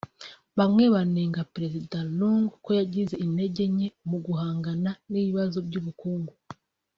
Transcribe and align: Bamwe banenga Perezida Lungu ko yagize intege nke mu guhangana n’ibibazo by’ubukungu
Bamwe 0.57 0.83
banenga 0.95 1.41
Perezida 1.53 1.97
Lungu 2.17 2.53
ko 2.65 2.69
yagize 2.79 3.15
intege 3.25 3.63
nke 3.73 3.87
mu 4.09 4.17
guhangana 4.25 4.91
n’ibibazo 5.11 5.57
by’ubukungu 5.67 6.33